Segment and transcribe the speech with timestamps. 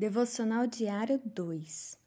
[0.00, 1.98] Devocional Diário 2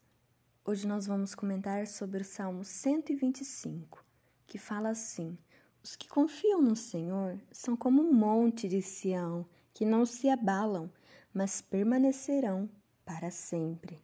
[0.66, 4.04] Hoje nós vamos comentar sobre o Salmo 125,
[4.48, 5.38] que fala assim:
[5.84, 10.92] Os que confiam no Senhor são como um monte de Sião, que não se abalam,
[11.32, 12.68] mas permanecerão
[13.06, 14.02] para sempre.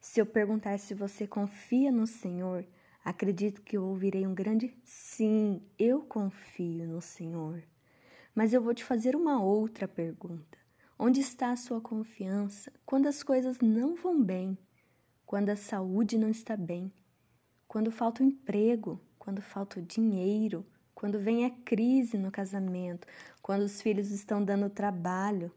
[0.00, 2.64] Se eu perguntar se você confia no Senhor,
[3.04, 7.60] acredito que eu ouvirei um grande sim, eu confio no Senhor.
[8.36, 10.61] Mas eu vou te fazer uma outra pergunta.
[11.04, 14.56] Onde está a sua confiança quando as coisas não vão bem,
[15.26, 16.92] quando a saúde não está bem,
[17.66, 20.64] quando falta o emprego, quando falta o dinheiro,
[20.94, 23.04] quando vem a crise no casamento,
[23.42, 25.50] quando os filhos estão dando trabalho,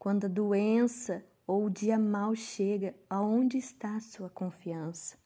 [0.00, 5.16] quando a doença ou o dia mal chega, aonde está a sua confiança?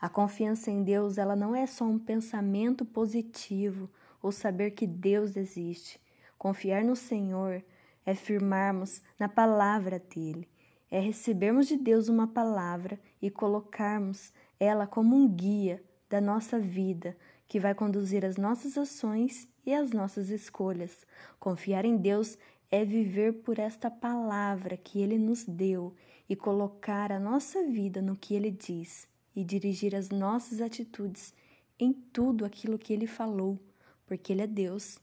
[0.00, 3.88] A confiança em Deus, ela não é só um pensamento positivo
[4.20, 6.00] ou saber que Deus existe.
[6.36, 7.62] Confiar no Senhor
[8.04, 10.48] é firmarmos na palavra dele,
[10.90, 17.16] é recebermos de Deus uma palavra e colocarmos ela como um guia da nossa vida,
[17.48, 21.06] que vai conduzir as nossas ações e as nossas escolhas.
[21.38, 22.36] Confiar em Deus
[22.70, 25.94] é viver por esta palavra que ele nos deu
[26.28, 31.34] e colocar a nossa vida no que ele diz e dirigir as nossas atitudes
[31.78, 33.58] em tudo aquilo que ele falou,
[34.06, 34.98] porque ele é Deus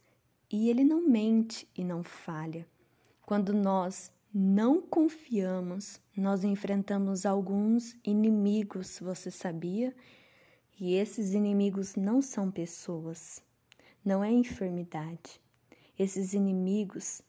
[0.51, 2.67] e ele não mente e não falha.
[3.29, 9.95] Quando nós não confiamos, nós enfrentamos alguns inimigos, você sabia?
[10.79, 13.39] E esses inimigos não são pessoas,
[14.03, 15.39] não é enfermidade.
[15.95, 17.21] Esses inimigos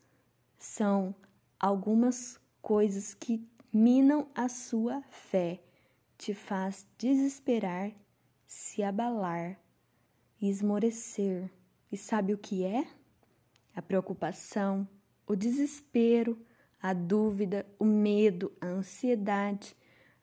[0.58, 1.14] são
[1.58, 5.60] algumas coisas que minam a sua fé,
[6.16, 7.92] te faz desesperar,
[8.46, 9.60] se abalar,
[10.40, 11.50] esmorecer.
[11.92, 12.88] E sabe o que é?
[13.76, 14.88] A preocupação,
[15.30, 16.36] o desespero,
[16.82, 19.76] a dúvida, o medo, a ansiedade,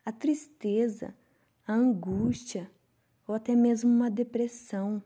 [0.04, 1.16] a tristeza,
[1.66, 2.70] a angústia
[3.26, 5.02] ou até mesmo uma depressão.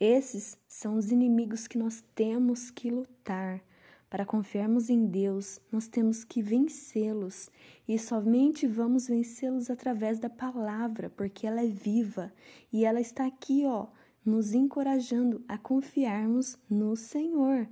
[0.00, 3.62] Esses são os inimigos que nós temos que lutar.
[4.10, 7.48] Para confiarmos em Deus, nós temos que vencê-los
[7.86, 12.32] e somente vamos vencê-los através da palavra, porque ela é viva
[12.72, 13.86] e ela está aqui, ó,
[14.24, 17.68] nos encorajando a confiarmos no Senhor.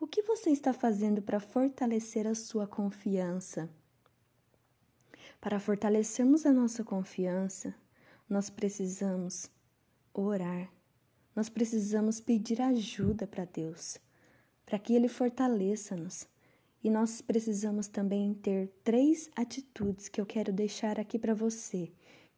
[0.00, 3.68] O que você está fazendo para fortalecer a sua confiança?
[5.38, 7.74] Para fortalecermos a nossa confiança,
[8.26, 9.50] nós precisamos
[10.14, 10.72] orar,
[11.36, 13.98] nós precisamos pedir ajuda para Deus,
[14.64, 16.26] para que Ele fortaleça-nos.
[16.82, 21.92] E nós precisamos também ter três atitudes que eu quero deixar aqui para você,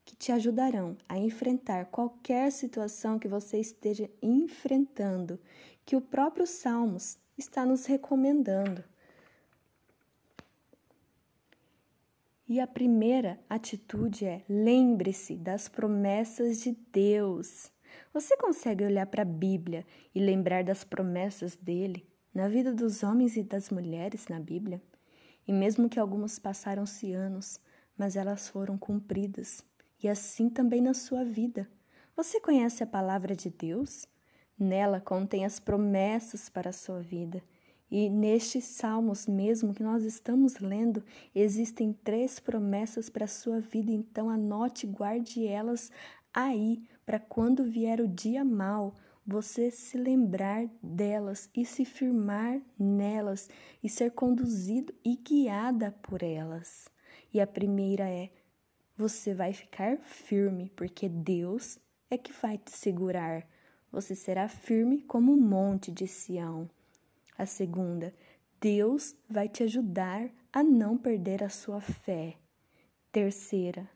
[0.04, 5.38] que te ajudarão a enfrentar qualquer situação que você esteja enfrentando,
[5.84, 8.84] que o próprio Salmos está nos recomendando.
[12.48, 17.72] E a primeira atitude é: lembre-se das promessas de Deus.
[18.12, 23.36] Você consegue olhar para a Bíblia e lembrar das promessas dele na vida dos homens
[23.36, 24.82] e das mulheres na Bíblia?
[25.46, 27.58] E mesmo que algumas passaram-se anos,
[27.96, 29.64] mas elas foram cumpridas,
[30.02, 31.68] e assim também na sua vida.
[32.16, 34.06] Você conhece a palavra de Deus?
[34.58, 37.42] Nela contém as promessas para a sua vida.
[37.90, 41.04] E nestes salmos mesmo que nós estamos lendo,
[41.34, 45.90] existem três promessas para a sua vida, então anote guarde elas
[46.32, 48.94] aí, para quando vier o dia mal,
[49.26, 53.48] você se lembrar delas e se firmar nelas
[53.82, 56.88] e ser conduzido e guiada por elas.
[57.32, 58.30] E a primeira é:
[58.96, 61.78] você vai ficar firme, porque Deus
[62.10, 63.46] é que vai te segurar
[63.92, 66.68] você será firme como um monte de Sião.
[67.36, 68.14] A segunda,
[68.58, 72.36] Deus vai te ajudar a não perder a sua fé.
[73.12, 73.86] Terceira,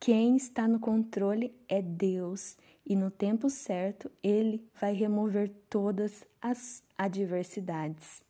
[0.00, 6.82] quem está no controle é Deus e no tempo certo ele vai remover todas as
[6.96, 8.24] adversidades.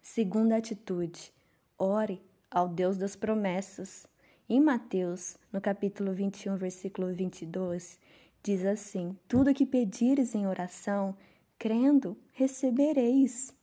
[0.00, 1.32] Segunda atitude,
[1.76, 4.06] ore ao Deus das promessas.
[4.48, 7.98] Em Mateus, no capítulo 21, versículo 22,
[8.42, 11.16] Diz assim: Tudo que pedires em oração,
[11.56, 13.54] crendo, recebereis.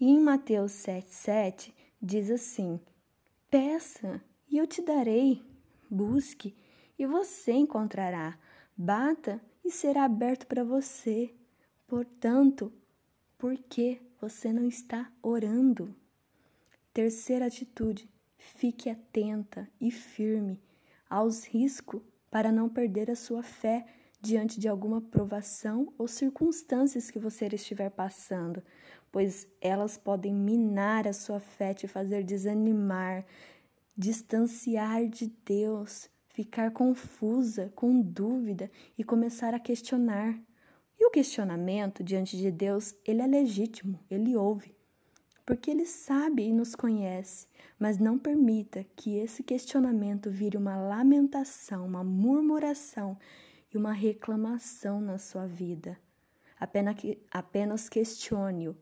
[0.00, 1.72] E em Mateus 7,7
[2.02, 2.80] diz assim:
[3.48, 4.20] Peça
[4.50, 5.40] e eu te darei,
[5.88, 6.54] busque
[6.98, 8.36] e você encontrará,
[8.76, 11.32] bata e será aberto para você.
[11.86, 12.72] Portanto,
[13.38, 15.94] por que você não está orando?
[16.92, 18.08] Terceira atitude:
[18.44, 20.60] fique atenta e firme
[21.08, 23.86] aos riscos para não perder a sua fé
[24.20, 28.62] diante de alguma provação ou circunstâncias que você estiver passando,
[29.10, 33.24] pois elas podem minar a sua fé, te fazer desanimar,
[33.96, 40.38] distanciar de Deus, ficar confusa, com dúvida e começar a questionar.
[40.98, 44.74] E o questionamento diante de Deus, ele é legítimo, ele ouve,
[45.46, 47.46] porque ele sabe e nos conhece,
[47.78, 53.18] mas não permita que esse questionamento vire uma lamentação, uma murmuração
[53.72, 55.98] e uma reclamação na sua vida.
[56.58, 56.96] Apenas,
[57.30, 58.76] apenas questione-o,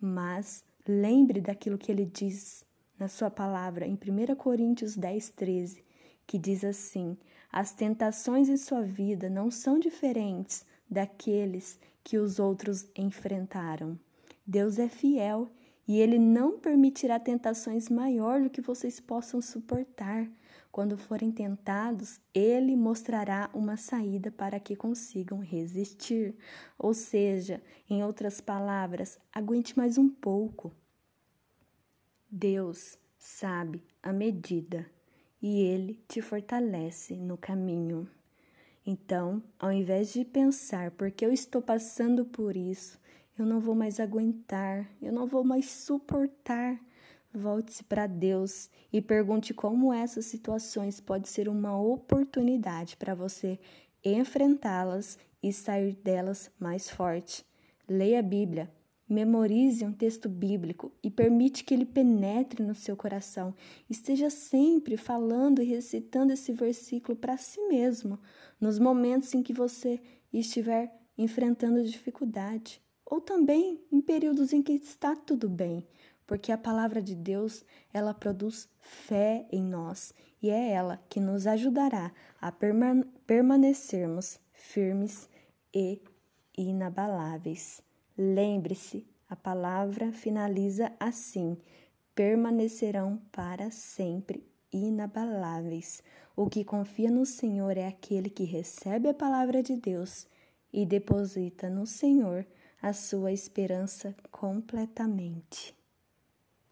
[0.00, 2.64] mas lembre daquilo que ele diz
[2.98, 5.84] na sua palavra em 1 Coríntios 10, 13,
[6.26, 7.18] que diz assim:
[7.52, 13.98] As tentações em sua vida não são diferentes daqueles que os outros enfrentaram.
[14.46, 15.50] Deus é fiel
[15.88, 20.30] e ele não permitirá tentações maior do que vocês possam suportar.
[20.70, 26.36] Quando forem tentados, ele mostrará uma saída para que consigam resistir.
[26.78, 30.70] Ou seja, em outras palavras, aguente mais um pouco.
[32.30, 34.86] Deus sabe a medida
[35.40, 38.06] e ele te fortalece no caminho.
[38.84, 43.00] Então, ao invés de pensar porque eu estou passando por isso,
[43.38, 46.80] eu não vou mais aguentar, eu não vou mais suportar.
[47.32, 53.58] Volte-se para Deus e pergunte como essas situações podem ser uma oportunidade para você
[54.04, 57.44] enfrentá-las e sair delas mais forte.
[57.88, 58.68] Leia a Bíblia,
[59.08, 63.54] memorize um texto bíblico e permite que ele penetre no seu coração.
[63.88, 68.18] Esteja sempre falando e recitando esse versículo para si mesmo,
[68.60, 70.00] nos momentos em que você
[70.32, 75.86] estiver enfrentando dificuldade ou também em períodos em que está tudo bem,
[76.26, 80.12] porque a palavra de Deus, ela produz fé em nós
[80.42, 82.52] e é ela que nos ajudará a
[83.26, 85.28] permanecermos firmes
[85.74, 86.02] e
[86.56, 87.82] inabaláveis.
[88.16, 91.56] Lembre-se, a palavra finaliza assim:
[92.14, 96.02] permanecerão para sempre inabaláveis.
[96.36, 100.26] O que confia no Senhor é aquele que recebe a palavra de Deus
[100.70, 102.46] e deposita no Senhor
[102.80, 105.77] a sua esperança completamente.